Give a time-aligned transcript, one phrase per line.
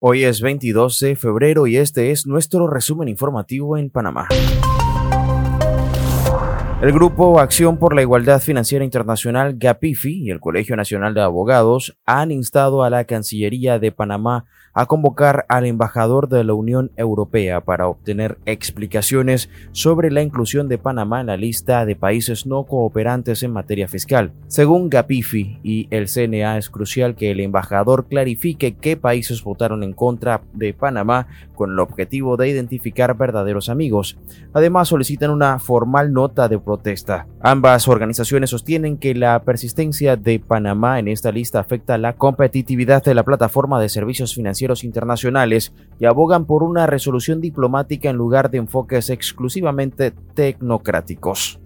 [0.00, 4.28] Hoy es 22 de febrero y este es nuestro resumen informativo en Panamá.
[6.80, 11.98] El Grupo Acción por la Igualdad Financiera Internacional, GAPIFI, y el Colegio Nacional de Abogados
[12.06, 14.44] han instado a la Cancillería de Panamá
[14.74, 20.78] a convocar al embajador de la Unión Europea para obtener explicaciones sobre la inclusión de
[20.78, 24.32] Panamá en la lista de países no cooperantes en materia fiscal.
[24.46, 29.94] Según GAPIFI y el CNA, es crucial que el embajador clarifique qué países votaron en
[29.94, 31.26] contra de Panamá
[31.56, 34.16] con el objetivo de identificar verdaderos amigos.
[34.52, 37.26] Además, solicitan una formal nota de protesta.
[37.40, 43.14] Ambas organizaciones sostienen que la persistencia de Panamá en esta lista afecta la competitividad de
[43.14, 48.58] la plataforma de servicios financieros internacionales y abogan por una resolución diplomática en lugar de
[48.58, 51.58] enfoques exclusivamente tecnocráticos.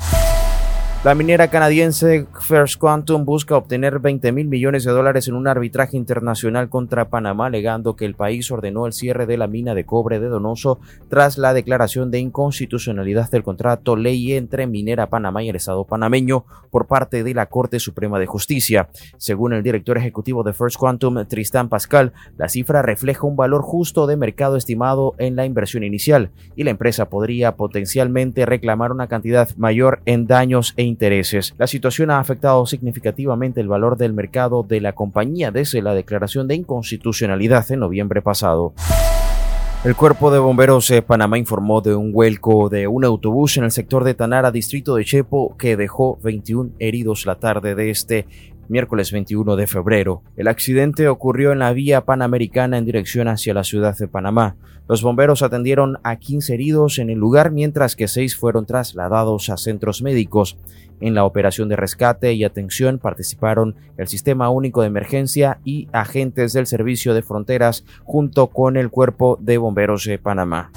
[1.05, 5.97] La minera canadiense First Quantum busca obtener 20 mil millones de dólares en un arbitraje
[5.97, 10.21] internacional contra Panamá, alegando que el país ordenó el cierre de la mina de cobre
[10.21, 10.79] de Donoso
[11.09, 16.45] tras la declaración de inconstitucionalidad del contrato ley entre Minera Panamá y el Estado panameño
[16.71, 18.89] por parte de la Corte Suprema de Justicia.
[19.17, 24.07] Según el director ejecutivo de First Quantum, Tristan Pascal, la cifra refleja un valor justo
[24.07, 29.49] de mercado estimado en la inversión inicial y la empresa podría potencialmente reclamar una cantidad
[29.57, 31.55] mayor en daños e intereses.
[31.59, 36.47] La situación ha afectado significativamente el valor del mercado de la compañía desde la declaración
[36.47, 38.75] de inconstitucionalidad en noviembre pasado.
[39.85, 43.73] El cuerpo de bomberos de Panamá informó de un vuelco de un autobús en el
[43.73, 48.27] sector de Tanara, distrito de Chepo, que dejó 21 heridos la tarde de este
[48.73, 50.23] miércoles 21 de febrero.
[50.37, 54.57] El accidente ocurrió en la vía panamericana en dirección hacia la ciudad de Panamá.
[54.89, 59.57] Los bomberos atendieron a 15 heridos en el lugar, mientras que 6 fueron trasladados a
[59.57, 60.57] centros médicos.
[61.01, 66.53] En la operación de rescate y atención participaron el Sistema Único de Emergencia y agentes
[66.53, 70.71] del Servicio de Fronteras junto con el Cuerpo de Bomberos de Panamá.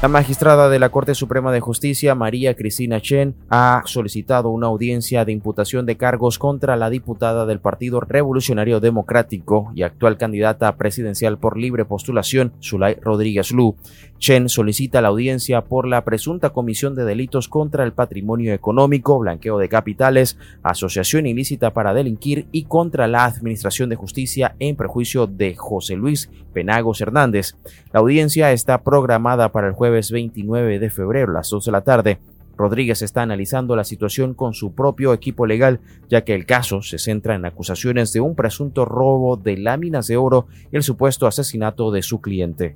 [0.00, 5.24] La magistrada de la Corte Suprema de Justicia, María Cristina Chen, ha solicitado una audiencia
[5.24, 11.38] de imputación de cargos contra la diputada del Partido Revolucionario Democrático y actual candidata presidencial
[11.38, 13.74] por libre postulación, Zulay Rodríguez Lu.
[14.20, 19.58] Chen solicita la audiencia por la presunta comisión de delitos contra el patrimonio económico, blanqueo
[19.58, 25.56] de capitales, asociación ilícita para delinquir y contra la Administración de Justicia en prejuicio de
[25.56, 27.56] José Luis Penagos Hernández.
[27.92, 31.72] La audiencia está programada para el jueves jueves 29 de febrero a las 2 de
[31.72, 32.18] la tarde.
[32.58, 36.98] Rodríguez está analizando la situación con su propio equipo legal, ya que el caso se
[36.98, 41.90] centra en acusaciones de un presunto robo de láminas de oro y el supuesto asesinato
[41.90, 42.74] de su cliente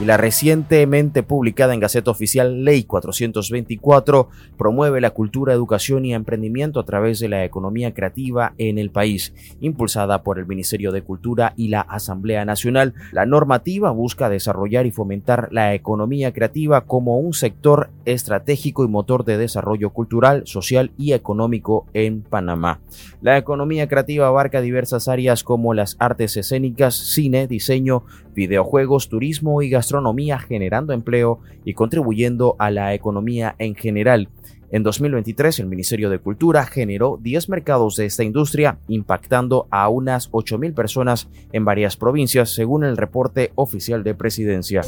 [0.00, 6.78] y la recientemente publicada en Gaceta Oficial Ley 424 promueve la cultura, educación y emprendimiento
[6.78, 9.34] a través de la economía creativa en el país.
[9.60, 14.92] Impulsada por el Ministerio de Cultura y la Asamblea Nacional, la normativa busca desarrollar y
[14.92, 21.12] fomentar la economía creativa como un sector estratégico y motor de desarrollo cultural, social y
[21.12, 22.80] económico en Panamá.
[23.20, 28.04] La economía creativa abarca diversas áreas como las artes escénicas, cine, diseño,
[28.34, 34.28] videojuegos, turismo y gastronomía gastronomía generando empleo y contribuyendo a la economía en general.
[34.70, 40.30] En 2023, el Ministerio de Cultura generó 10 mercados de esta industria, impactando a unas
[40.30, 44.82] 8.000 personas en varias provincias, según el reporte oficial de presidencia.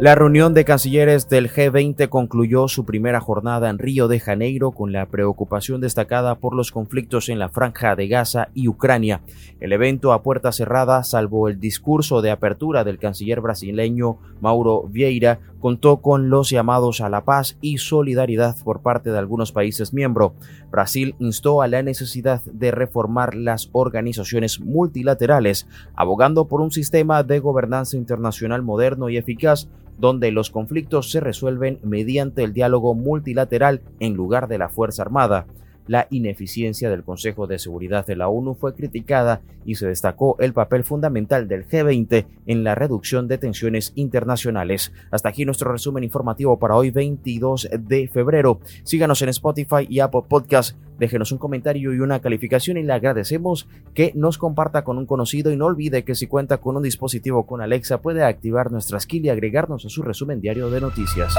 [0.00, 4.92] La reunión de cancilleres del G20 concluyó su primera jornada en Río de Janeiro con
[4.92, 9.20] la preocupación destacada por los conflictos en la franja de Gaza y Ucrania.
[9.60, 15.38] El evento a puerta cerrada, salvo el discurso de apertura del canciller brasileño Mauro Vieira,
[15.60, 20.32] contó con los llamados a la paz y solidaridad por parte de algunos países miembros.
[20.70, 27.38] Brasil instó a la necesidad de reformar las organizaciones multilaterales, abogando por un sistema de
[27.40, 29.68] gobernanza internacional moderno y eficaz
[30.00, 35.46] donde los conflictos se resuelven mediante el diálogo multilateral en lugar de la Fuerza Armada.
[35.90, 40.52] La ineficiencia del Consejo de Seguridad de la ONU fue criticada y se destacó el
[40.52, 44.92] papel fundamental del G20 en la reducción de tensiones internacionales.
[45.10, 48.60] Hasta aquí nuestro resumen informativo para hoy 22 de febrero.
[48.84, 50.76] Síganos en Spotify y Apple Podcast.
[51.00, 55.50] Déjenos un comentario y una calificación y le agradecemos que nos comparta con un conocido
[55.50, 59.26] y no olvide que si cuenta con un dispositivo con Alexa puede activar nuestra skill
[59.26, 61.34] y agregarnos a su resumen diario de noticias.